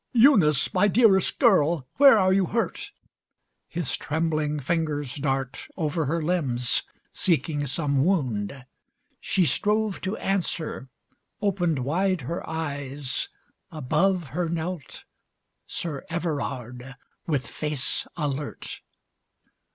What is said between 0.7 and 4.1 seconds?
my Dearest Girl, where are you hurt?" His